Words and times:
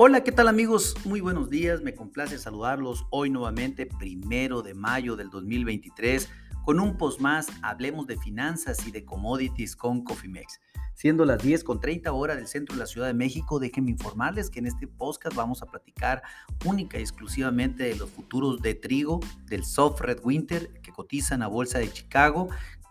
Hola, 0.00 0.22
¿qué 0.22 0.30
tal 0.30 0.46
amigos? 0.46 0.94
Muy 1.04 1.20
buenos 1.20 1.50
días, 1.50 1.82
me 1.82 1.92
complace 1.92 2.38
saludarlos 2.38 3.06
hoy 3.10 3.30
nuevamente, 3.30 3.84
primero 3.84 4.62
de 4.62 4.72
mayo 4.72 5.16
del 5.16 5.28
2023, 5.28 6.30
con 6.64 6.78
un 6.78 6.96
post 6.96 7.18
más, 7.18 7.48
hablemos 7.62 8.06
de 8.06 8.16
finanzas 8.16 8.86
y 8.86 8.92
de 8.92 9.04
commodities 9.04 9.74
con 9.74 10.04
Cofimex. 10.04 10.60
Siendo 10.94 11.24
las 11.24 11.42
10 11.42 11.64
con 11.64 11.80
30 11.80 12.12
horas 12.12 12.36
del 12.36 12.46
centro 12.46 12.76
de 12.76 12.80
la 12.80 12.86
Ciudad 12.86 13.08
de 13.08 13.14
México, 13.14 13.58
déjenme 13.58 13.90
informarles 13.90 14.50
que 14.50 14.60
en 14.60 14.66
este 14.66 14.86
podcast 14.86 15.34
vamos 15.34 15.62
a 15.62 15.66
platicar 15.66 16.22
única 16.64 16.96
y 16.98 17.02
exclusivamente 17.02 17.82
de 17.82 17.96
los 17.96 18.08
futuros 18.08 18.62
de 18.62 18.76
trigo 18.76 19.18
del 19.46 19.64
Soft 19.64 20.00
Red 20.00 20.20
Winter 20.22 20.80
que 20.80 20.92
cotizan 20.92 21.42
a 21.42 21.48
Bolsa 21.48 21.80
de 21.80 21.90
Chicago, 21.90 22.48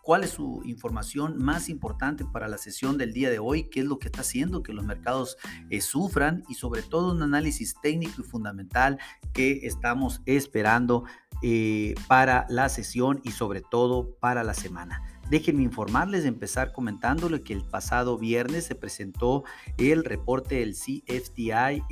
cuál 0.08 0.24
es 0.24 0.30
su 0.30 0.62
información 0.64 1.38
más 1.38 1.68
importante 1.68 2.24
para 2.24 2.47
la 2.47 2.57
sesión 2.57 2.97
del 2.97 3.11
día 3.11 3.29
de 3.29 3.39
hoy, 3.39 3.64
qué 3.70 3.82
es 3.82 3.86
lo 3.86 4.00
que 4.00 4.07
está 4.07 4.21
haciendo 4.21 4.64
que 4.64 4.71
los 4.71 4.86
mercados 4.86 5.36
eh, 5.70 5.82
sufran 5.82 6.46
y 6.47 6.54
sobre 6.54 6.82
todo 6.82 7.11
un 7.11 7.21
análisis 7.24 7.75
técnico 7.82 8.21
y 8.21 8.24
fundamental 8.24 9.00
que 9.33 9.68
estamos 9.68 10.21
esperando 10.25 11.04
eh, 11.43 11.93
para 12.07 12.46
la 12.47 12.70
sesión 12.70 13.20
y 13.25 13.32
sobre 13.32 13.61
todo 13.61 14.16
para 14.21 14.46
la 14.46 14.54
semana. 14.54 15.17
Déjenme 15.30 15.64
informarles, 15.64 16.24
empezar 16.24 16.72
comentándole 16.72 17.42
que 17.42 17.52
el 17.52 17.62
pasado 17.62 18.18
viernes 18.18 18.66
se 18.66 18.76
presentó 18.76 19.44
el 19.78 20.06
reporte 20.06 20.56
del 20.56 20.74
CFTI, 20.74 21.84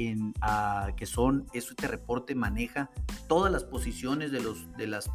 ah, 0.42 0.92
que 0.96 1.06
son, 1.06 1.46
este 1.52 1.88
reporte 1.88 2.34
maneja 2.34 2.90
todas 3.28 3.52
las 3.52 3.66
posiciones 3.66 4.32
de 4.32 4.40
los, 4.88 5.10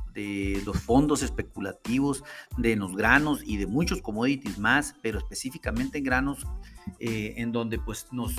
fondos 0.84 1.22
especulativos 1.22 2.22
de 2.58 2.76
los 2.76 2.94
granos 2.94 3.40
y 3.42 3.56
de 3.56 3.66
muchos 3.66 4.02
commodities 4.02 4.58
más, 4.58 4.94
pero 5.00 5.18
específicamente 5.18 5.98
en 5.98 6.04
granos, 6.04 6.46
eh, 6.98 7.34
en 7.38 7.52
donde 7.52 7.78
pues 7.78 8.06
nos, 8.12 8.34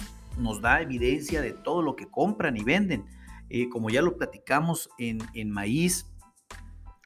da 0.62 0.82
evidencia 0.82 1.42
de 1.42 1.54
todo 1.54 1.82
lo 1.82 1.96
que 1.96 2.08
compran 2.08 2.56
y 2.56 2.64
venden. 2.64 3.06
Eh, 3.50 3.68
como 3.68 3.90
ya 3.90 4.02
lo 4.02 4.16
platicamos 4.16 4.90
en 4.98 5.50
maíz, 5.50 6.11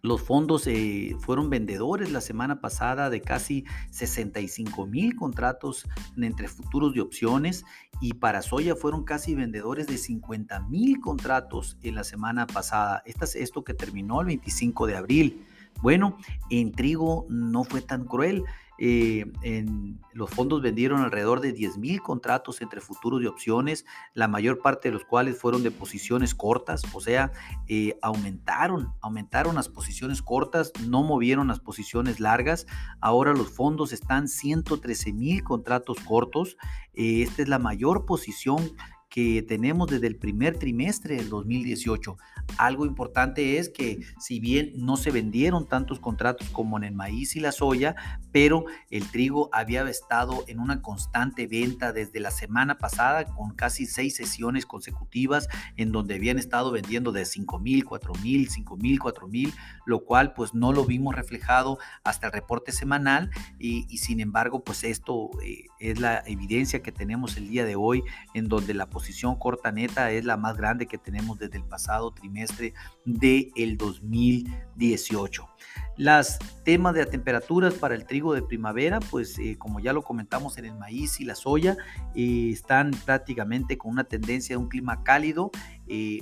los 0.06 0.22
fondos 0.22 0.68
eh, 0.68 1.16
fueron 1.20 1.50
vendedores 1.50 2.12
la 2.12 2.22
semana 2.22 2.62
pasada 2.62 3.10
de 3.10 3.22
casi 3.22 3.66
65 3.90 4.86
mil 4.86 5.16
contratos 5.16 5.88
entre 6.16 6.48
futuros 6.48 6.96
y 6.96 7.00
opciones 7.00 7.66
y 8.00 8.14
para 8.14 8.42
soya 8.42 8.76
fueron 8.76 9.04
casi 9.04 9.36
vendedores 9.36 9.88
de 9.88 9.98
50 9.98 10.60
mil 10.62 11.00
contratos 11.00 11.78
en 11.82 11.96
la 11.96 12.04
semana 12.04 12.46
pasada. 12.46 13.02
Esto 13.06 13.26
es 13.26 13.36
esto 13.36 13.64
que 13.64 13.74
terminó 13.74 14.22
el 14.22 14.28
25 14.28 14.88
de 14.88 14.96
abril. 14.96 15.46
Bueno, 15.82 16.18
en 16.50 16.72
trigo 16.72 17.26
no 17.30 17.64
fue 17.64 17.82
tan 17.82 18.06
cruel. 18.06 18.44
Eh, 18.78 19.26
en, 19.42 20.00
los 20.14 20.30
fondos 20.30 20.62
vendieron 20.62 21.02
alrededor 21.02 21.42
de 21.42 21.54
10 21.54 21.78
mil 21.78 22.02
contratos 22.02 22.62
entre 22.62 22.82
futuros 22.82 23.22
y 23.22 23.26
opciones, 23.26 23.86
la 24.14 24.28
mayor 24.28 24.60
parte 24.60 24.90
de 24.90 24.94
los 24.94 25.06
cuales 25.06 25.38
fueron 25.38 25.64
de 25.64 25.72
posiciones 25.72 26.36
cortas, 26.36 26.84
o 26.94 27.02
sea, 27.02 27.32
eh, 27.68 27.98
aumentaron, 28.02 28.94
aumentaron 29.02 29.56
las 29.56 29.70
posiciones 29.70 30.22
cortas, 30.22 30.72
no 30.88 31.04
movieron 31.04 31.48
las 31.48 31.60
posiciones 31.60 32.20
largas. 32.20 32.66
Ahora 33.00 33.34
los 33.34 33.50
fondos 33.50 33.94
están 33.94 34.28
113 34.28 35.14
mil 35.14 35.44
contratos 35.44 36.00
cortos. 36.00 36.58
Eh, 36.94 37.24
esta 37.24 37.42
es 37.42 37.50
la 37.50 37.60
mayor 37.60 38.06
posición 38.06 38.72
que 39.16 39.42
tenemos 39.44 39.88
desde 39.88 40.08
el 40.08 40.18
primer 40.18 40.60
trimestre 40.60 41.16
del 41.16 41.30
2018. 41.30 42.18
Algo 42.58 42.86
importante 42.86 43.60
es 43.60 43.70
que 43.70 44.02
si 44.20 44.42
bien 44.42 44.74
no 44.76 44.98
se 44.98 45.10
vendieron 45.10 45.70
tantos 45.70 46.02
contratos 46.02 46.50
como 46.50 46.76
en 46.76 46.84
el 46.84 46.94
maíz 46.94 47.38
y 47.38 47.40
la 47.40 47.54
soya, 47.54 47.96
pero 48.34 48.66
el 48.92 49.10
trigo 49.10 49.50
había 49.54 49.90
estado 49.90 50.44
en 50.50 50.60
una 50.60 50.82
constante 50.82 51.48
venta 51.48 51.94
desde 51.94 52.20
la 52.20 52.30
semana 52.30 52.78
pasada 52.78 53.24
con 53.24 53.52
casi 53.52 53.86
seis 53.86 54.18
sesiones 54.18 54.66
consecutivas 54.66 55.48
en 55.78 55.94
donde 55.94 56.16
habían 56.16 56.38
estado 56.38 56.72
vendiendo 56.72 57.14
de 57.14 57.24
5 57.24 57.58
mil, 57.60 57.86
4 57.86 58.16
mil, 58.22 58.50
5 58.50 58.76
mil, 58.76 59.00
4 59.00 59.28
mil, 59.30 59.54
lo 59.86 60.04
cual 60.04 60.34
pues 60.34 60.54
no 60.54 60.74
lo 60.74 60.84
vimos 60.84 61.16
reflejado 61.16 61.78
hasta 62.04 62.28
el 62.28 62.34
reporte 62.34 62.74
semanal 62.74 63.30
y, 63.60 63.86
sin 63.98 64.20
embargo 64.20 64.62
pues 64.62 64.84
esto 64.84 65.30
eh, 65.42 65.68
es 65.80 66.02
la 66.02 66.22
evidencia 66.26 66.84
que 66.84 66.92
tenemos 66.92 67.38
el 67.38 67.48
día 67.48 67.64
de 67.64 67.78
hoy 67.78 68.04
en 68.34 68.50
donde 68.50 68.74
la 68.74 68.90
posición 68.90 69.05
posición 69.06 69.36
corta 69.36 69.72
neta 69.72 70.10
es 70.10 70.26
la 70.26 70.36
más 70.36 70.58
grande 70.58 70.88
que 70.88 70.98
tenemos 70.98 71.38
desde 71.38 71.58
el 71.58 71.64
pasado 71.64 72.10
trimestre 72.10 72.74
del 73.06 73.52
el 73.56 73.78
2018. 73.78 75.48
Las 75.96 76.40
temas 76.64 76.96
de 76.96 77.06
temperaturas 77.06 77.76
para 77.76 77.94
el 77.94 78.06
trigo 78.06 78.34
de 78.34 78.42
primavera, 78.42 79.00
pues 79.00 79.38
eh, 79.38 79.58
como 79.60 79.80
ya 79.80 79.94
lo 79.94 80.02
comentamos 80.02 80.58
en 80.58 80.66
el 80.66 80.76
maíz 80.76 81.22
y 81.22 81.24
la 81.24 81.36
soya, 81.36 81.78
eh, 82.16 82.50
están 82.52 82.92
prácticamente 83.06 83.78
con 83.78 83.92
una 83.92 84.06
tendencia 84.06 84.56
de 84.56 84.64
un 84.64 84.70
clima 84.70 85.04
cálido, 85.04 85.52
eh, 85.88 86.20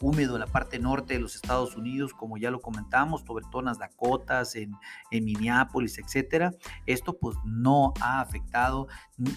húmedo 0.00 0.34
en 0.34 0.40
la 0.40 0.46
parte 0.46 0.78
norte 0.78 1.14
de 1.14 1.20
los 1.20 1.34
Estados 1.34 1.76
Unidos, 1.76 2.12
como 2.14 2.36
ya 2.36 2.50
lo 2.50 2.60
comentamos, 2.60 3.22
sobre 3.22 3.44
todo 3.50 3.60
en 3.60 3.66
las 3.66 3.78
Dakotas, 3.78 4.56
en, 4.56 4.72
en 5.10 5.24
Minneapolis, 5.24 5.98
etcétera. 5.98 6.52
Esto 6.86 7.16
pues 7.18 7.36
no 7.44 7.92
ha 8.00 8.20
afectado 8.20 8.88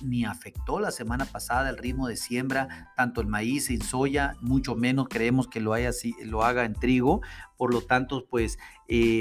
ni 0.04 0.26
afectó 0.26 0.80
la 0.80 0.92
semana 0.92 1.26
pasada 1.26 1.70
el 1.70 1.78
ritmo 1.78 2.08
de 2.08 2.18
siembra, 2.18 2.92
tanto 2.96 3.22
el 3.22 3.28
maíz 3.28 3.70
en 3.70 3.82
soya, 3.82 4.36
mucho 4.42 4.76
menos 4.76 5.08
creemos 5.10 5.48
que 5.48 5.60
lo, 5.60 5.74
haya, 5.74 5.92
lo 6.24 6.44
haga 6.44 6.66
en 6.66 6.74
trigo. 6.74 7.22
Por 7.56 7.74
lo 7.74 7.82
tanto, 7.82 8.26
pues 8.30 8.59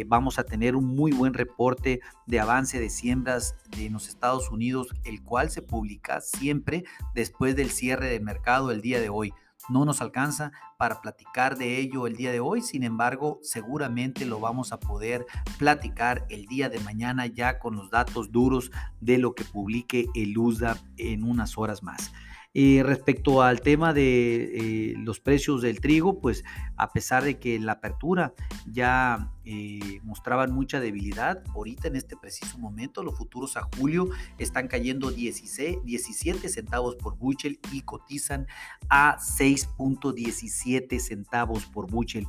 vamos 0.06 0.38
a 0.38 0.44
tener 0.44 0.77
un 0.77 0.84
muy 0.87 1.12
buen 1.12 1.34
reporte 1.34 2.00
de 2.27 2.41
avance 2.41 2.78
de 2.78 2.91
siembras 2.91 3.56
en 3.78 3.94
los 3.94 4.09
Estados 4.09 4.50
Unidos, 4.50 4.88
el 5.05 5.23
cual 5.23 5.50
se 5.50 5.62
publica 5.62 6.21
siempre 6.21 6.84
después 7.15 7.56
del 7.56 7.71
cierre 7.71 8.09
de 8.09 8.21
mercado 8.21 8.71
el 8.71 8.81
día 8.81 9.00
de 9.00 9.09
hoy. 9.09 9.33
No 9.69 9.84
nos 9.84 10.00
alcanza 10.00 10.53
para 10.78 11.00
platicar 11.00 11.56
de 11.56 11.78
ello 11.78 12.06
el 12.06 12.16
día 12.16 12.31
de 12.31 12.41
hoy, 12.41 12.62
sin 12.62 12.82
embargo, 12.82 13.41
seguramente 13.43 14.25
lo 14.25 14.38
vamos 14.38 14.72
a 14.72 14.78
poder 14.78 15.27
platicar 15.59 16.27
el 16.28 16.47
día 16.47 16.69
de 16.69 16.81
mañana 16.81 17.27
ya 17.27 17.59
con 17.59 17.76
los 17.76 17.91
datos 17.91 18.31
duros 18.31 18.71
de 19.00 19.19
lo 19.19 19.34
que 19.34 19.44
publique 19.44 20.06
el 20.15 20.37
USDA 20.38 20.76
en 20.97 21.25
unas 21.25 21.59
horas 21.59 21.82
más. 21.82 22.12
Y 22.59 22.83
respecto 22.83 23.43
al 23.43 23.61
tema 23.61 23.93
de 23.93 24.91
eh, 24.91 24.94
los 24.97 25.21
precios 25.21 25.61
del 25.61 25.78
trigo, 25.78 26.21
pues 26.21 26.43
a 26.78 26.91
pesar 26.91 27.22
de 27.22 27.39
que 27.39 27.55
en 27.55 27.67
la 27.67 27.72
apertura 27.72 28.33
ya 28.65 29.31
eh, 29.44 30.00
mostraban 30.03 30.55
mucha 30.55 30.81
debilidad, 30.81 31.44
ahorita 31.55 31.89
en 31.89 31.97
este 31.97 32.17
preciso 32.17 32.56
momento 32.56 33.03
los 33.03 33.15
futuros 33.15 33.59
a 33.59 33.69
julio 33.77 34.09
están 34.39 34.69
cayendo 34.69 35.11
16, 35.11 35.84
17 35.84 36.49
centavos 36.49 36.97
por 36.97 37.19
buchel 37.19 37.61
y 37.72 37.83
cotizan 37.83 38.47
a 38.88 39.19
6.17 39.19 40.99
centavos 40.99 41.67
por 41.67 41.91
buchel. 41.91 42.27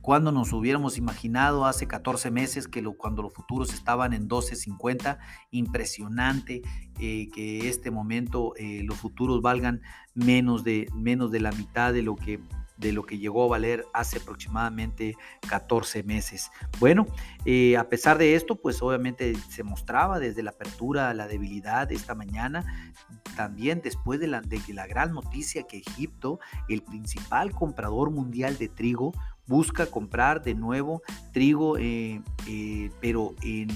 Cuando 0.00 0.32
nos 0.32 0.52
hubiéramos 0.52 0.98
imaginado 0.98 1.66
hace 1.66 1.86
14 1.86 2.30
meses 2.30 2.68
que 2.68 2.82
lo, 2.82 2.94
cuando 2.94 3.22
los 3.22 3.34
futuros 3.34 3.74
estaban 3.74 4.12
en 4.12 4.28
12.50, 4.28 5.18
impresionante 5.50 6.62
eh, 6.98 7.28
que 7.32 7.68
este 7.68 7.90
momento 7.90 8.54
eh, 8.56 8.82
los 8.84 8.96
futuros 8.96 9.42
valgan 9.42 9.82
menos 10.14 10.64
de, 10.64 10.88
menos 10.94 11.30
de 11.30 11.40
la 11.40 11.52
mitad 11.52 11.92
de 11.92 12.02
lo 12.02 12.16
que 12.16 12.40
de 12.78 12.92
lo 12.92 13.02
que 13.04 13.18
llegó 13.18 13.44
a 13.44 13.48
valer 13.48 13.84
hace 13.92 14.18
aproximadamente 14.18 15.16
14 15.48 16.04
meses. 16.04 16.50
Bueno, 16.78 17.06
eh, 17.44 17.76
a 17.76 17.88
pesar 17.88 18.18
de 18.18 18.34
esto, 18.34 18.56
pues 18.56 18.80
obviamente 18.80 19.34
se 19.50 19.64
mostraba 19.64 20.18
desde 20.18 20.42
la 20.42 20.50
apertura 20.50 21.12
la 21.12 21.26
debilidad 21.26 21.88
de 21.88 21.96
esta 21.96 22.14
mañana, 22.14 22.92
también 23.36 23.80
después 23.82 24.20
de 24.20 24.28
la, 24.28 24.40
de 24.40 24.60
la 24.72 24.86
gran 24.86 25.12
noticia 25.12 25.64
que 25.64 25.78
Egipto, 25.78 26.38
el 26.68 26.82
principal 26.82 27.50
comprador 27.52 28.10
mundial 28.10 28.56
de 28.58 28.68
trigo, 28.68 29.12
busca 29.48 29.86
comprar 29.86 30.42
de 30.42 30.54
nuevo 30.54 31.02
trigo, 31.32 31.78
eh, 31.78 32.22
eh, 32.46 32.90
pero 33.00 33.34
en, 33.42 33.68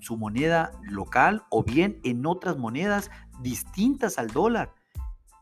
su 0.00 0.16
moneda 0.16 0.70
local 0.82 1.42
o 1.50 1.64
bien 1.64 1.98
en 2.04 2.26
otras 2.26 2.56
monedas 2.56 3.10
distintas 3.42 4.18
al 4.18 4.28
dólar. 4.28 4.72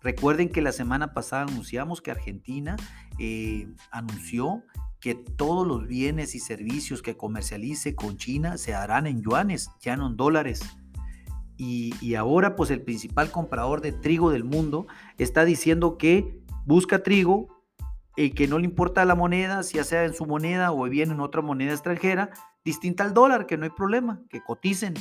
Recuerden 0.01 0.49
que 0.49 0.63
la 0.63 0.73
semana 0.73 1.13
pasada 1.13 1.43
anunciamos 1.43 2.01
que 2.01 2.11
Argentina 2.11 2.77
eh, 3.19 3.69
anunció 3.91 4.63
que 5.01 5.15
todos 5.15 5.67
los 5.67 5.87
bienes 5.87 6.35
y 6.35 6.41
servicios 6.41 7.03
que 7.03 7.17
comercialice 7.17 7.95
con 7.95 8.17
China 8.17 8.57
se 8.57 8.75
harán 8.75 9.07
en 9.07 9.23
yuanes, 9.23 9.71
ya 9.81 9.97
no 9.97 10.07
en 10.07 10.17
dólares. 10.17 10.61
Y, 11.57 11.95
y 12.01 12.15
ahora 12.15 12.57
pues 12.57 12.71
el 12.71 12.83
principal 12.83 13.31
comprador 13.31 13.81
de 13.81 13.93
trigo 13.93 14.31
del 14.31 14.45
mundo 14.45 14.87
está 15.19 15.45
diciendo 15.45 15.99
que 15.99 16.41
busca 16.65 17.03
trigo 17.03 17.54
y 18.17 18.31
que 18.31 18.47
no 18.47 18.59
le 18.59 18.65
importa 18.65 19.05
la 19.05 19.15
moneda, 19.15 19.63
si 19.63 19.77
ya 19.77 19.85
sea 19.85 20.05
en 20.05 20.15
su 20.15 20.27
moneda 20.27 20.73
o 20.73 20.85
bien 20.85 21.11
en 21.11 21.21
otra 21.21 21.43
moneda 21.43 21.73
extranjera, 21.73 22.31
distinta 22.65 23.05
al 23.05 23.15
dólar, 23.15 23.47
que 23.47 23.57
no 23.57 23.65
hay 23.65 23.71
problema, 23.71 24.21
que 24.31 24.41
coticen. 24.41 24.95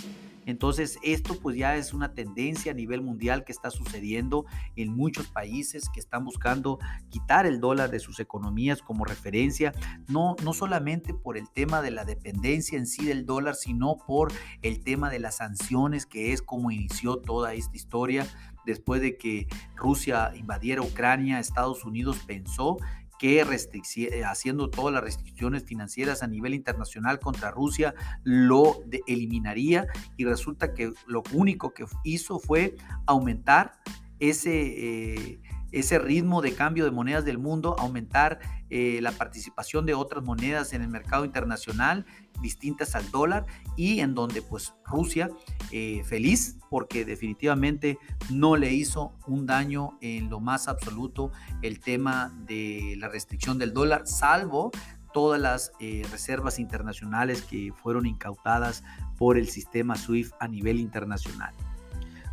Entonces, 0.46 0.98
esto 1.04 1.40
pues 1.42 1.56
ya 1.56 1.78
es 1.78 1.94
una 1.94 2.14
tendencia 2.14 2.74
a 2.74 2.76
nivel 2.76 3.02
mundial 3.02 3.46
que 3.46 3.54
está 3.54 3.72
sucediendo 3.72 4.46
en 4.76 4.94
muchos 4.94 5.28
países 5.28 5.90
que 5.94 6.02
están 6.02 6.26
buscando 6.26 6.80
quitar 7.10 7.46
el 7.46 7.62
dólar 7.62 7.92
de 7.92 8.00
sus 8.00 8.20
economías 8.20 8.82
como 8.82 9.06
referencia, 9.06 9.74
no, 10.10 10.36
no 10.44 10.54
solamente 10.54 11.14
por 11.14 11.38
el 11.38 11.50
tema 11.50 11.82
de 11.82 11.92
la 11.92 12.04
dependencia 12.04 12.78
en 12.78 12.88
sí 12.88 13.06
del 13.06 13.26
dólar, 13.26 13.56
sino 13.56 13.98
por 14.06 14.34
el 14.62 14.84
tema 14.84 15.10
de 15.10 15.20
las 15.20 15.38
sanciones, 15.38 16.06
que 16.06 16.34
es 16.34 16.42
como 16.42 16.72
inició 16.72 17.18
toda 17.18 17.54
esta 17.54 17.78
historia 17.78 18.28
después 18.66 19.02
de 19.02 19.18
que 19.18 19.48
Rusia 19.76 20.32
invadiera 20.36 20.82
Ucrania, 20.82 21.40
Estados 21.40 21.84
Unidos 21.86 22.20
pensó 22.26 22.78
que 23.24 23.40
eh, 23.40 24.26
haciendo 24.26 24.70
todas 24.70 24.94
las 24.94 25.02
restricciones 25.02 25.64
financieras 25.64 26.24
a 26.24 26.28
nivel 26.28 26.54
internacional 26.54 27.22
contra 27.22 27.52
Rusia 27.52 27.96
lo 28.26 28.84
eliminaría. 29.08 29.88
Y 30.18 30.26
resulta 30.26 30.74
que 30.74 30.92
lo 31.08 31.24
único 31.32 31.74
que 31.74 31.86
hizo 32.04 32.38
fue 32.38 32.76
aumentar 33.06 33.80
ese, 34.20 34.52
eh, 34.52 35.40
ese 35.74 36.00
ritmo 36.00 36.42
de 36.42 36.54
cambio 36.54 36.86
de 36.86 36.92
monedas 36.92 37.26
del 37.26 37.40
mundo, 37.40 37.76
aumentar 37.78 38.40
eh, 38.70 39.00
la 39.02 39.12
participación 39.12 39.86
de 39.86 39.96
otras 39.96 40.24
monedas 40.24 40.72
en 40.74 40.82
el 40.82 40.88
mercado 40.88 41.26
internacional 41.26 42.06
distintas 42.42 42.96
al 42.96 43.10
dólar 43.12 43.46
y 43.76 44.00
en 44.00 44.14
donde 44.14 44.42
pues 44.42 44.74
Rusia 44.86 45.30
eh, 45.72 46.04
feliz 46.06 46.58
porque 46.70 47.06
definitivamente 47.06 47.98
no 48.30 48.56
le 48.56 48.72
hizo 48.74 49.14
un 49.28 49.46
daño 49.46 49.98
en 50.02 50.30
lo 50.30 50.40
más 50.40 50.68
absoluto 50.68 51.32
el 51.62 51.80
tema 51.80 52.34
de 52.46 52.96
la 52.98 53.10
restricción 53.10 53.58
del 53.58 53.74
dólar, 53.74 54.08
salvo 54.08 54.72
todas 55.14 55.40
las 55.40 55.72
eh, 55.80 56.04
reservas 56.12 56.60
internacionales 56.60 57.44
que 57.44 57.72
fueron 57.82 58.06
incautadas 58.06 58.84
por 59.18 59.38
el 59.38 59.48
sistema 59.48 59.96
SWIFT 59.96 60.34
a 60.40 60.48
nivel 60.48 60.80
internacional. 60.80 61.54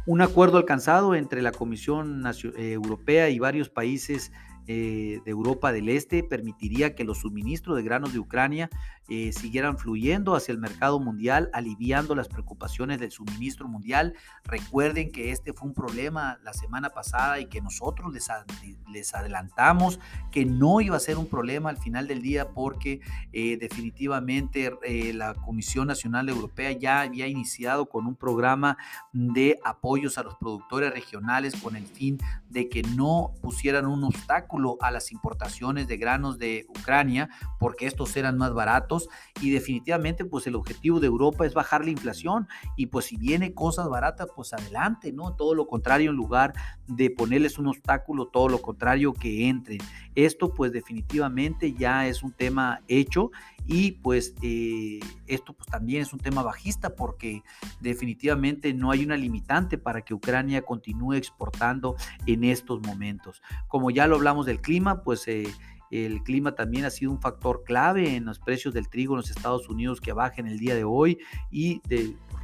Un 0.06 0.22
acuerdo 0.22 0.58
alcanzado 0.58 1.14
entre 1.14 1.42
la 1.42 1.52
Comisión 1.52 2.24
Europea 2.56 3.28
y 3.28 3.38
varios 3.38 3.68
países 3.68 4.32
eh, 4.66 5.20
de 5.24 5.30
Europa 5.30 5.72
del 5.72 5.88
Este 5.88 6.22
permitiría 6.22 6.94
que 6.94 7.04
los 7.04 7.18
suministros 7.18 7.76
de 7.76 7.82
granos 7.82 8.12
de 8.12 8.18
Ucrania 8.18 8.70
eh, 9.08 9.32
siguieran 9.32 9.78
fluyendo 9.78 10.36
hacia 10.36 10.52
el 10.52 10.58
mercado 10.58 11.00
mundial, 11.00 11.50
aliviando 11.52 12.14
las 12.14 12.28
preocupaciones 12.28 13.00
del 13.00 13.10
suministro 13.10 13.66
mundial. 13.66 14.14
Recuerden 14.44 15.10
que 15.10 15.32
este 15.32 15.52
fue 15.52 15.68
un 15.68 15.74
problema 15.74 16.38
la 16.44 16.52
semana 16.52 16.90
pasada 16.90 17.40
y 17.40 17.46
que 17.46 17.60
nosotros 17.60 18.12
les, 18.12 19.14
adelantamos 19.14 19.98
que 20.30 20.44
no 20.44 20.80
iba 20.80 20.96
a 20.96 21.00
ser 21.00 21.18
un 21.18 21.26
problema 21.26 21.70
al 21.70 21.78
final 21.78 22.06
del 22.06 22.22
día 22.22 22.50
porque 22.50 23.00
eh, 23.32 23.56
definitivamente 23.56 24.70
la 25.14 25.34
Comisión 25.34 25.88
Nacional 25.88 26.28
Europea 26.28 26.72
ya 26.72 27.00
había 27.00 27.26
iniciado 27.26 27.86
con 27.86 28.06
un 28.06 28.14
programa 28.14 28.76
de 29.12 29.58
apoyos 29.64 30.18
a 30.18 30.22
los 30.22 30.36
productores 30.36 30.92
regionales 30.92 31.54
con 31.60 31.76
el 31.76 31.86
fin 31.86 32.18
de 32.48 32.68
que 32.68 32.82
no 32.82 33.32
pusieran 33.40 33.86
un 33.86 34.04
obstáculo 34.04 34.49
a 34.80 34.90
las 34.90 35.12
importaciones 35.12 35.86
de 35.88 35.96
granos 35.96 36.38
de 36.38 36.66
Ucrania 36.68 37.28
porque 37.58 37.86
estos 37.86 38.16
eran 38.16 38.36
más 38.36 38.52
baratos 38.52 39.08
y 39.40 39.50
definitivamente 39.50 40.24
pues 40.24 40.46
el 40.46 40.56
objetivo 40.56 41.00
de 41.00 41.06
Europa 41.06 41.46
es 41.46 41.54
bajar 41.54 41.84
la 41.84 41.90
inflación 41.90 42.48
y 42.76 42.86
pues 42.86 43.06
si 43.06 43.16
viene 43.16 43.54
cosas 43.54 43.88
baratas 43.88 44.28
pues 44.34 44.52
adelante, 44.52 45.12
¿no? 45.12 45.34
Todo 45.34 45.54
lo 45.54 45.66
contrario 45.66 46.10
en 46.10 46.16
lugar 46.16 46.52
de 46.86 47.10
ponerles 47.10 47.58
un 47.58 47.68
obstáculo, 47.68 48.26
todo 48.26 48.48
lo 48.48 48.60
contrario 48.60 49.12
que 49.12 49.48
entren. 49.48 49.78
Esto 50.14 50.52
pues 50.52 50.72
definitivamente 50.72 51.72
ya 51.72 52.06
es 52.06 52.22
un 52.22 52.32
tema 52.32 52.80
hecho 52.88 53.30
y 53.66 53.92
pues 53.92 54.34
eh, 54.42 54.98
esto 55.26 55.52
pues 55.52 55.68
también 55.68 56.02
es 56.02 56.12
un 56.12 56.18
tema 56.18 56.42
bajista 56.42 56.96
porque 56.96 57.42
definitivamente 57.80 58.74
no 58.74 58.90
hay 58.90 59.04
una 59.04 59.16
limitante 59.16 59.78
para 59.78 60.02
que 60.02 60.14
Ucrania 60.14 60.62
continúe 60.62 61.14
exportando 61.14 61.94
en 62.26 62.44
estos 62.44 62.80
momentos. 62.82 63.42
Como 63.68 63.90
ya 63.90 64.06
lo 64.06 64.16
hablamos 64.16 64.39
del 64.46 64.60
clima, 64.60 65.02
pues... 65.02 65.26
Eh, 65.28 65.46
el 65.90 66.22
clima 66.22 66.54
también 66.54 66.84
ha 66.84 66.90
sido 66.90 67.10
un 67.10 67.20
factor 67.20 67.64
clave 67.64 68.14
en 68.14 68.24
los 68.24 68.38
precios 68.38 68.72
del 68.72 68.88
trigo 68.88 69.14
en 69.14 69.22
los 69.22 69.30
Estados 69.30 69.68
Unidos 69.68 70.00
que 70.00 70.12
bajen 70.12 70.46
el 70.46 70.60
día 70.60 70.76
de 70.76 70.84
hoy 70.84 71.18
y 71.50 71.82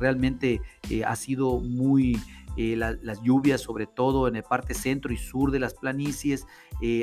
realmente 0.01 0.61
eh, 0.91 1.05
ha 1.05 1.15
sido 1.15 1.61
muy 1.61 2.21
las 2.57 3.23
lluvias, 3.23 3.61
sobre 3.61 3.87
todo 3.87 4.27
en 4.27 4.35
el 4.35 4.43
parte 4.43 4.75
centro 4.75 5.13
y 5.13 5.17
sur 5.17 5.53
de 5.53 5.61
las 5.61 5.75
planicies, 5.75 6.45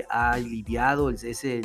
ha 0.09 0.31
aliviado 0.31 1.11
ese, 1.11 1.61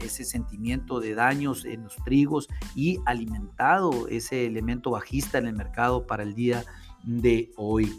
ese 0.00 0.24
sentimiento 0.24 1.00
de 1.00 1.14
daños 1.14 1.64
en 1.64 1.84
los 1.84 1.96
trigos 2.04 2.48
y 2.74 3.00
alimentado 3.06 4.08
ese 4.08 4.46
elemento 4.46 4.90
bajista 4.90 5.38
en 5.38 5.46
el 5.46 5.56
mercado 5.56 6.06
para 6.06 6.22
el 6.22 6.34
día 6.34 6.64
de 7.02 7.50
hoy. 7.56 7.90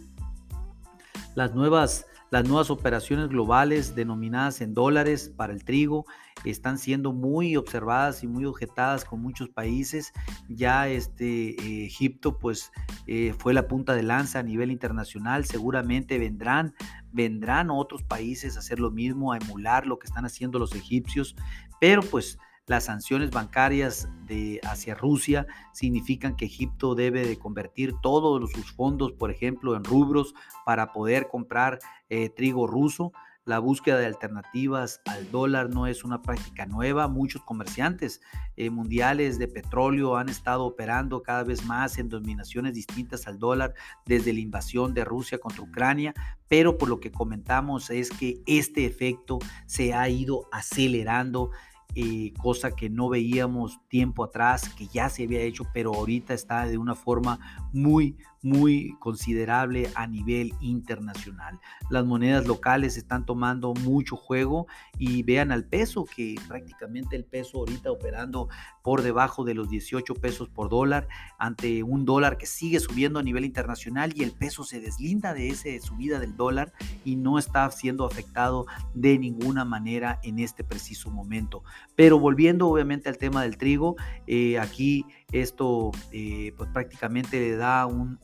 Las 1.36 1.56
nuevas 1.56 2.06
las 2.31 2.47
nuevas 2.47 2.69
operaciones 2.69 3.27
globales 3.27 3.93
denominadas 3.93 4.61
en 4.61 4.73
dólares 4.73 5.31
para 5.35 5.51
el 5.51 5.65
trigo 5.65 6.05
están 6.45 6.77
siendo 6.77 7.11
muy 7.11 7.57
observadas 7.57 8.23
y 8.23 8.27
muy 8.27 8.45
objetadas 8.45 9.03
con 9.03 9.21
muchos 9.21 9.49
países. 9.49 10.13
Ya 10.47 10.87
este 10.87 11.85
Egipto 11.85 12.39
pues 12.39 12.71
eh, 13.05 13.35
fue 13.37 13.53
la 13.53 13.67
punta 13.67 13.93
de 13.93 14.03
lanza 14.03 14.39
a 14.39 14.43
nivel 14.43 14.71
internacional. 14.71 15.45
Seguramente 15.45 16.17
vendrán 16.17 16.73
vendrán 17.11 17.69
otros 17.69 18.01
países 18.03 18.55
a 18.55 18.59
hacer 18.59 18.79
lo 18.79 18.89
mismo, 18.89 19.33
a 19.33 19.37
emular 19.37 19.85
lo 19.85 19.99
que 19.99 20.07
están 20.07 20.23
haciendo 20.23 20.57
los 20.57 20.73
egipcios, 20.73 21.35
pero 21.81 22.01
pues 22.01 22.39
las 22.71 22.85
sanciones 22.85 23.31
bancarias 23.31 24.07
de, 24.25 24.62
hacia 24.63 24.95
Rusia 24.95 25.45
significan 25.73 26.38
que 26.38 26.45
Egipto 26.45 26.95
debe 26.95 27.27
de 27.27 27.38
convertir 27.38 27.94
todos 28.01 28.50
sus 28.50 28.71
fondos, 28.71 29.12
por 29.12 29.29
ejemplo, 29.29 29.75
en 29.75 29.83
rubros 29.83 30.33
para 30.65 30.94
poder 30.94 31.27
comprar 31.27 31.79
eh, 32.09 32.29
trigo 32.29 32.68
ruso. 32.68 33.12
La 33.44 33.59
búsqueda 33.59 33.97
de 33.97 34.06
alternativas 34.06 35.01
al 35.06 35.29
dólar 35.31 35.69
no 35.69 35.85
es 35.85 36.06
una 36.06 36.21
práctica 36.21 36.65
nueva. 36.65 37.09
Muchos 37.09 37.41
comerciantes 37.44 38.21
eh, 38.56 38.69
mundiales 38.69 39.38
de 39.38 39.50
petróleo 39.50 40.15
han 40.15 40.29
estado 40.29 40.63
operando 40.63 41.24
cada 41.24 41.44
vez 41.44 41.65
más 41.65 41.97
en 41.97 42.07
dominaciones 42.07 42.74
distintas 42.74 43.27
al 43.27 43.38
dólar 43.38 43.74
desde 44.06 44.31
la 44.31 44.39
invasión 44.39 44.94
de 44.94 45.03
Rusia 45.03 45.39
contra 45.39 45.63
Ucrania, 45.63 46.13
pero 46.47 46.77
por 46.77 46.88
lo 46.88 47.01
que 47.01 47.12
comentamos 47.12 47.89
es 47.89 48.12
que 48.12 48.41
este 48.45 48.85
efecto 48.85 49.39
se 49.65 49.94
ha 49.94 50.07
ido 50.07 50.47
acelerando 50.53 51.51
eh, 51.95 52.33
cosa 52.38 52.71
que 52.71 52.89
no 52.89 53.09
veíamos 53.09 53.79
tiempo 53.88 54.23
atrás, 54.23 54.69
que 54.69 54.88
ya 54.88 55.09
se 55.09 55.23
había 55.23 55.41
hecho, 55.41 55.65
pero 55.73 55.93
ahorita 55.93 56.33
está 56.33 56.65
de 56.65 56.77
una 56.77 56.95
forma 56.95 57.39
muy, 57.73 58.17
muy 58.41 58.95
considerable 58.99 59.89
a 59.95 60.07
nivel 60.07 60.53
internacional. 60.61 61.59
Las 61.89 62.05
monedas 62.05 62.47
locales 62.47 62.97
están 62.97 63.25
tomando 63.25 63.73
mucho 63.73 64.15
juego 64.15 64.67
y 64.97 65.23
vean 65.23 65.51
al 65.51 65.65
peso, 65.65 66.05
que 66.05 66.35
prácticamente 66.47 67.15
el 67.15 67.25
peso 67.25 67.59
ahorita 67.59 67.91
operando 67.91 68.49
por 68.81 69.01
debajo 69.01 69.43
de 69.43 69.53
los 69.53 69.69
18 69.69 70.15
pesos 70.15 70.49
por 70.49 70.69
dólar, 70.69 71.07
ante 71.38 71.83
un 71.83 72.05
dólar 72.05 72.38
que 72.38 72.45
sigue 72.45 72.79
subiendo 72.79 73.19
a 73.19 73.24
nivel 73.24 73.45
internacional 73.45 74.13
y 74.15 74.24
el 74.24 74.31
peso 74.31 74.63
se 74.63 74.79
deslinda 74.79 75.33
de 75.33 75.50
esa 75.50 75.69
subida 75.79 76.19
del 76.19 76.36
dólar 76.36 76.74
y 77.05 77.15
no 77.15 77.38
está 77.38 77.69
siendo 77.71 78.05
afectado 78.05 78.65
de 78.93 79.17
ninguna 79.19 79.65
manera 79.65 80.19
en 80.24 80.39
este 80.39 80.63
preciso 80.63 81.12
momento. 81.12 81.63
Pero 81.95 82.19
volviendo 82.19 82.67
obviamente 82.67 83.10
al 83.10 83.17
tema 83.17 83.43
del 83.43 83.57
trigo, 83.57 83.95
eh, 84.27 84.60
aquí 84.60 85.05
esto 85.31 85.91
eh, 86.11 86.53
pues 86.57 86.69
prácticamente 86.71 87.39
le 87.39 87.55
da 87.55 87.85
un, 87.85 88.19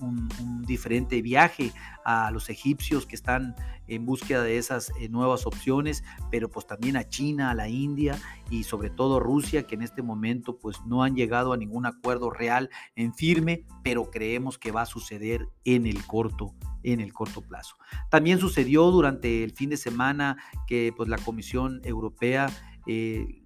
diferente 0.65 1.21
viaje 1.21 1.71
a 2.03 2.29
los 2.31 2.49
egipcios 2.49 3.05
que 3.05 3.15
están 3.15 3.55
en 3.87 4.05
búsqueda 4.05 4.43
de 4.43 4.57
esas 4.57 4.91
eh, 4.99 5.07
nuevas 5.07 5.45
opciones, 5.45 6.03
pero 6.29 6.49
pues 6.49 6.67
también 6.67 6.97
a 6.97 7.07
China, 7.07 7.51
a 7.51 7.55
la 7.55 7.69
India 7.69 8.19
y 8.49 8.63
sobre 8.63 8.89
todo 8.89 9.21
Rusia, 9.21 9.65
que 9.65 9.75
en 9.75 9.81
este 9.81 10.01
momento 10.01 10.57
pues 10.57 10.81
no 10.85 11.03
han 11.03 11.15
llegado 11.15 11.53
a 11.53 11.57
ningún 11.57 11.85
acuerdo 11.85 12.29
real 12.29 12.69
en 12.95 13.13
firme, 13.13 13.65
pero 13.83 14.11
creemos 14.11 14.57
que 14.57 14.71
va 14.71 14.81
a 14.81 14.85
suceder 14.85 15.47
en 15.63 15.85
el 15.87 16.05
corto 16.05 16.53
en 16.83 17.01
el 17.01 17.11
corto 17.11 17.41
plazo. 17.41 17.75
También 18.09 18.39
sucedió 18.39 18.89
durante 18.91 19.43
el 19.43 19.51
fin 19.51 19.69
de 19.69 19.77
semana 19.77 20.37
que 20.67 20.93
pues 20.95 21.09
la 21.09 21.17
Comisión 21.17 21.81
Europea 21.83 22.49
eh, 22.85 23.43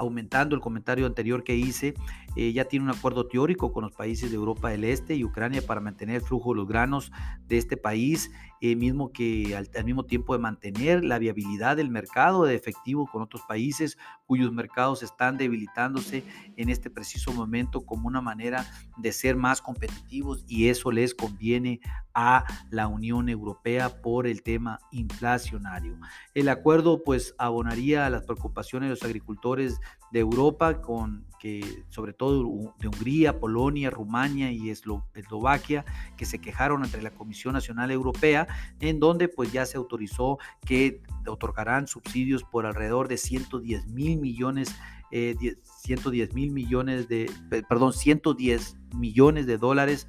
aumentando 0.00 0.56
el 0.56 0.62
comentario 0.62 1.06
anterior 1.06 1.44
que 1.44 1.54
hice, 1.54 1.94
eh, 2.36 2.52
ya 2.52 2.64
tiene 2.66 2.84
un 2.84 2.90
acuerdo 2.90 3.26
teórico 3.26 3.72
con 3.72 3.82
los 3.82 3.92
países 3.92 4.30
de 4.30 4.36
Europa 4.36 4.70
del 4.70 4.84
Este 4.84 5.14
y 5.14 5.24
Ucrania 5.24 5.62
para 5.66 5.80
mantener 5.80 6.16
el 6.16 6.22
flujo 6.22 6.50
de 6.50 6.56
los 6.56 6.68
granos 6.68 7.10
de 7.46 7.58
este 7.58 7.76
país, 7.76 8.30
eh, 8.60 8.76
mismo 8.76 9.12
que 9.12 9.56
al, 9.56 9.84
mismo 9.84 10.04
tiempo 10.04 10.34
de 10.34 10.38
mantener 10.38 11.04
la 11.04 11.18
viabilidad 11.18 11.76
del 11.76 11.90
mercado 11.90 12.44
de 12.44 12.54
efectivo 12.54 13.08
con 13.10 13.22
otros 13.22 13.42
países 13.48 13.98
cuyos 14.26 14.52
mercados 14.52 15.02
están 15.02 15.36
debilitándose 15.38 16.22
en 16.56 16.68
este 16.68 16.90
preciso 16.90 17.32
momento 17.32 17.80
como 17.80 18.06
una 18.06 18.20
manera 18.20 18.64
de 18.96 19.12
ser 19.12 19.34
más 19.34 19.60
competitivos 19.60 20.44
y 20.46 20.68
eso 20.68 20.92
les 20.92 21.14
conviene 21.14 21.80
a 22.14 22.44
la 22.70 22.86
Unión 22.86 23.28
Europea 23.28 24.02
por 24.02 24.26
el 24.26 24.42
tema 24.42 24.78
inflacionario. 24.92 25.98
El 26.34 26.48
acuerdo 26.48 27.02
pues 27.02 27.34
abonaría 27.38 28.06
a 28.06 28.10
las 28.10 28.22
preocupaciones 28.24 28.88
de 28.88 28.94
los 28.94 29.02
agricultores 29.02 29.80
de 30.12 30.20
Europa 30.20 30.80
con 30.80 31.26
que 31.38 31.84
sobre 31.88 32.12
todo 32.12 32.19
de 32.28 32.88
Hungría, 32.88 33.40
Polonia, 33.40 33.90
Rumania 33.90 34.52
y 34.52 34.70
Eslovaquia, 34.70 35.84
que 36.16 36.26
se 36.26 36.38
quejaron 36.38 36.84
ante 36.84 37.00
la 37.00 37.10
Comisión 37.10 37.54
Nacional 37.54 37.90
Europea, 37.90 38.46
en 38.80 39.00
donde 39.00 39.28
pues 39.28 39.52
ya 39.52 39.64
se 39.64 39.78
autorizó 39.78 40.38
que 40.66 41.02
otorgarán 41.26 41.86
subsidios 41.86 42.44
por 42.44 42.66
alrededor 42.66 43.08
de 43.08 43.16
110 43.16 43.86
mil 43.86 44.18
millones, 44.18 44.74
110 45.10 46.28
eh, 46.30 46.32
mil 46.34 46.50
millones 46.50 47.08
de, 47.08 47.30
perdón, 47.68 47.92
110 47.92 48.76
millones 48.94 49.46
de 49.46 49.56
dólares 49.56 50.06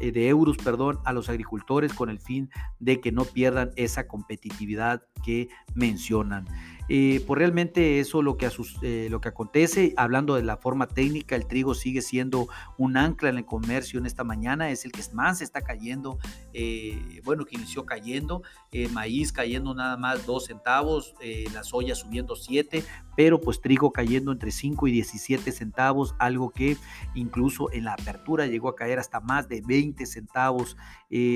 eh, 0.00 0.12
de 0.12 0.28
euros, 0.28 0.56
perdón, 0.56 0.98
a 1.04 1.12
los 1.12 1.28
agricultores 1.28 1.92
con 1.92 2.08
el 2.08 2.20
fin 2.20 2.48
de 2.78 3.00
que 3.00 3.12
no 3.12 3.24
pierdan 3.24 3.72
esa 3.76 4.06
competitividad 4.06 5.02
que 5.20 5.48
mencionan. 5.74 6.46
Eh, 6.92 7.22
pues 7.24 7.38
realmente 7.38 8.00
eso 8.00 8.20
lo 8.20 8.36
que, 8.36 8.50
eh, 8.82 9.06
lo 9.12 9.20
que 9.20 9.28
acontece, 9.28 9.94
hablando 9.96 10.34
de 10.34 10.42
la 10.42 10.56
forma 10.56 10.88
técnica, 10.88 11.36
el 11.36 11.46
trigo 11.46 11.72
sigue 11.74 12.02
siendo 12.02 12.48
un 12.78 12.96
ancla 12.96 13.28
en 13.28 13.38
el 13.38 13.46
comercio 13.46 14.00
en 14.00 14.06
esta 14.06 14.24
mañana, 14.24 14.70
es 14.70 14.84
el 14.84 14.90
que 14.90 15.00
más 15.12 15.40
está 15.40 15.62
cayendo, 15.62 16.18
eh, 16.52 17.20
bueno, 17.24 17.44
que 17.44 17.54
inició 17.54 17.86
cayendo, 17.86 18.42
maíz 18.90 19.32
cayendo 19.32 19.72
nada 19.72 19.96
más 19.96 20.26
2 20.26 20.46
centavos, 20.46 21.14
la 21.54 21.62
soya 21.62 21.94
subiendo 21.94 22.34
7, 22.34 22.82
pero 23.16 23.40
pues 23.40 23.60
trigo 23.60 23.92
cayendo 23.92 24.32
entre 24.32 24.50
5 24.50 24.88
y 24.88 24.92
17 24.92 25.52
centavos, 25.52 26.16
algo 26.18 26.50
que 26.50 26.76
incluso 27.14 27.70
en 27.72 27.84
la 27.84 27.92
apertura 27.92 28.46
llegó 28.46 28.68
a 28.68 28.74
caer 28.74 28.98
hasta 28.98 29.20
más 29.20 29.48
de 29.48 29.60
20 29.60 30.06
centavos, 30.06 30.76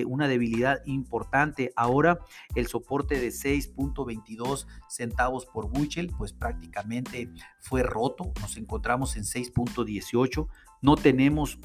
una 0.06 0.26
debilidad 0.28 0.80
importante. 0.86 1.72
Ahora 1.76 2.18
el 2.54 2.66
soporte 2.66 3.20
de 3.20 3.30
6.22 3.76 4.66
centavos 4.88 5.46
por 5.46 5.68
Buchel, 5.68 6.12
pues 6.16 6.32
prácticamente 6.32 7.30
fue 7.60 7.82
roto. 7.82 8.32
Nos 8.40 8.56
encontramos 8.56 9.16
en 9.16 9.24
6.18. 9.24 10.48
No 10.82 10.96
tenemos, 10.96 11.58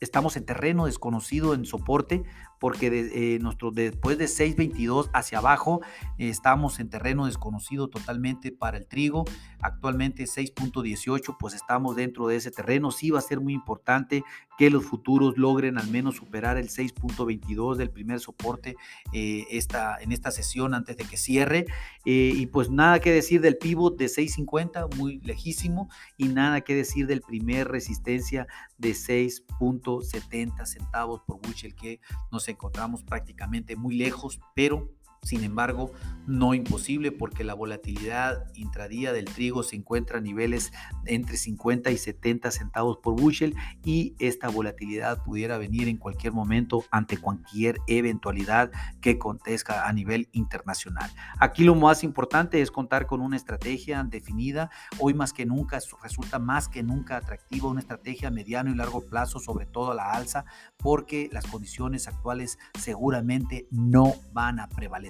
estamos 0.00 0.36
en 0.36 0.44
terreno 0.44 0.86
desconocido 0.86 1.54
en 1.54 1.64
soporte 1.64 2.24
porque 2.60 2.90
de, 2.90 3.34
eh, 3.34 3.38
nuestro, 3.40 3.72
después 3.72 4.18
de 4.18 4.26
6.22 4.26 5.10
hacia 5.12 5.38
abajo 5.38 5.80
estamos 6.18 6.78
en 6.78 6.90
terreno 6.90 7.26
desconocido 7.26 7.88
totalmente 7.88 8.52
para 8.52 8.76
el 8.76 8.86
trigo. 8.86 9.24
Actualmente 9.60 10.24
6.18, 10.24 11.36
pues 11.38 11.54
estamos 11.54 11.96
dentro 11.96 12.28
de 12.28 12.36
ese 12.36 12.50
terreno. 12.50 12.92
Sí 12.92 13.10
va 13.10 13.18
a 13.18 13.22
ser 13.22 13.40
muy 13.40 13.54
importante 13.54 14.22
que 14.60 14.68
los 14.68 14.84
futuros 14.84 15.38
logren 15.38 15.78
al 15.78 15.88
menos 15.88 16.16
superar 16.16 16.58
el 16.58 16.68
6.22 16.68 17.76
del 17.76 17.88
primer 17.88 18.20
soporte 18.20 18.76
eh, 19.10 19.46
en 19.48 20.12
esta 20.12 20.30
sesión 20.30 20.74
antes 20.74 20.98
de 20.98 21.04
que 21.06 21.16
cierre. 21.16 21.64
Eh, 22.04 22.32
y 22.34 22.44
pues 22.44 22.68
nada 22.68 23.00
que 23.00 23.10
decir 23.10 23.40
del 23.40 23.56
pivot 23.56 23.96
de 23.96 24.04
6.50, 24.04 24.96
muy 24.96 25.18
lejísimo. 25.20 25.88
Y 26.18 26.28
nada 26.28 26.60
que 26.60 26.74
decir 26.74 27.06
del 27.06 27.22
primer 27.22 27.68
resistencia 27.68 28.46
de 28.76 28.90
6.70 28.90 30.66
centavos 30.66 31.22
por 31.22 31.40
bushel 31.40 31.74
que 31.74 32.00
nos 32.30 32.49
encontramos 32.50 33.02
prácticamente 33.02 33.76
muy 33.76 33.96
lejos, 33.96 34.40
pero 34.54 34.90
sin 35.22 35.44
embargo, 35.44 35.92
no 36.26 36.54
imposible 36.54 37.12
porque 37.12 37.44
la 37.44 37.52
volatilidad 37.52 38.46
intradía 38.54 39.12
del 39.12 39.26
trigo 39.26 39.62
se 39.62 39.76
encuentra 39.76 40.18
a 40.18 40.20
niveles 40.22 40.72
entre 41.04 41.36
50 41.36 41.90
y 41.90 41.98
70 41.98 42.50
centavos 42.50 42.98
por 43.02 43.20
bushel 43.20 43.54
y 43.84 44.14
esta 44.18 44.48
volatilidad 44.48 45.22
pudiera 45.22 45.58
venir 45.58 45.88
en 45.88 45.98
cualquier 45.98 46.32
momento 46.32 46.84
ante 46.90 47.18
cualquier 47.18 47.78
eventualidad 47.86 48.70
que 49.02 49.10
acontezca 49.10 49.86
a 49.88 49.92
nivel 49.92 50.28
internacional. 50.32 51.10
Aquí 51.38 51.64
lo 51.64 51.74
más 51.74 52.02
importante 52.02 52.62
es 52.62 52.70
contar 52.70 53.06
con 53.06 53.20
una 53.20 53.36
estrategia 53.36 54.02
definida. 54.04 54.70
Hoy 54.98 55.12
más 55.12 55.34
que 55.34 55.44
nunca 55.44 55.80
resulta 56.02 56.38
más 56.38 56.68
que 56.68 56.82
nunca 56.82 57.16
atractiva 57.18 57.68
una 57.68 57.80
estrategia 57.80 58.28
a 58.28 58.30
mediano 58.30 58.70
y 58.70 58.74
largo 58.74 59.02
plazo, 59.02 59.38
sobre 59.38 59.66
todo 59.66 59.92
a 59.92 59.94
la 59.94 60.12
alza, 60.12 60.46
porque 60.78 61.28
las 61.30 61.46
condiciones 61.46 62.08
actuales 62.08 62.58
seguramente 62.78 63.66
no 63.70 64.14
van 64.32 64.60
a 64.60 64.68
prevalecer 64.68 65.09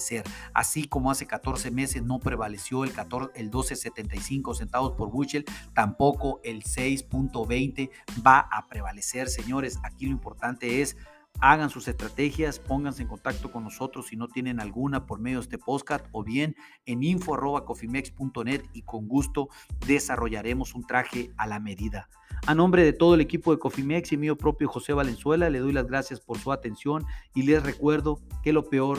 Así 0.54 0.84
como 0.88 1.10
hace 1.10 1.26
14 1.26 1.70
meses 1.70 2.02
no 2.02 2.18
prevaleció 2.18 2.84
el, 2.84 2.92
14, 2.92 3.32
el 3.34 3.50
12.75 3.50 4.54
centavos 4.56 4.92
por 4.92 5.10
Bushel, 5.10 5.44
tampoco 5.74 6.40
el 6.44 6.62
6.20 6.64 7.90
va 8.26 8.40
a 8.40 8.66
prevalecer, 8.66 9.28
señores. 9.28 9.78
Aquí 9.82 10.06
lo 10.06 10.12
importante 10.12 10.82
es 10.82 10.96
hagan 11.40 11.70
sus 11.70 11.88
estrategias, 11.88 12.58
pónganse 12.58 13.02
en 13.02 13.08
contacto 13.08 13.50
con 13.50 13.64
nosotros 13.64 14.08
si 14.08 14.16
no 14.16 14.28
tienen 14.28 14.60
alguna 14.60 15.06
por 15.06 15.20
medio 15.20 15.38
de 15.38 15.42
este 15.42 15.58
podcast 15.58 16.04
o 16.12 16.22
bien 16.22 16.56
en 16.86 17.02
info.cofimex.net 17.02 18.62
y 18.72 18.82
con 18.82 19.08
gusto 19.08 19.48
desarrollaremos 19.86 20.74
un 20.74 20.86
traje 20.86 21.32
a 21.36 21.46
la 21.46 21.60
medida. 21.60 22.08
A 22.46 22.54
nombre 22.54 22.84
de 22.84 22.92
todo 22.92 23.14
el 23.14 23.20
equipo 23.20 23.52
de 23.52 23.58
Cofimex 23.58 24.12
y 24.12 24.16
mío 24.16 24.36
propio 24.36 24.68
José 24.68 24.92
Valenzuela, 24.92 25.50
le 25.50 25.58
doy 25.58 25.72
las 25.72 25.86
gracias 25.86 26.20
por 26.20 26.38
su 26.38 26.52
atención 26.52 27.04
y 27.34 27.42
les 27.42 27.62
recuerdo 27.62 28.18
que 28.42 28.52
lo 28.52 28.64
peor 28.64 28.98